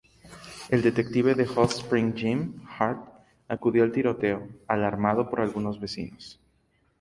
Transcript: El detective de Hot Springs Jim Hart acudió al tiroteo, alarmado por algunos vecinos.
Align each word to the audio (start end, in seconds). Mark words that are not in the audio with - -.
El 0.75 0.81
detective 0.81 1.35
de 1.35 1.45
Hot 1.45 1.69
Springs 1.69 2.15
Jim 2.19 2.55
Hart 2.79 3.05
acudió 3.47 3.83
al 3.83 3.91
tiroteo, 3.91 4.47
alarmado 4.67 5.29
por 5.29 5.41
algunos 5.41 5.79
vecinos. 5.79 6.39